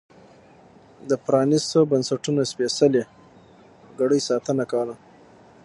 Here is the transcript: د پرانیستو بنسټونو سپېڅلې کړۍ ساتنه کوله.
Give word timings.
د 1.09 1.11
پرانیستو 1.25 1.79
بنسټونو 1.91 2.41
سپېڅلې 2.51 3.03
کړۍ 3.97 4.19
ساتنه 4.29 4.63
کوله. 4.71 4.95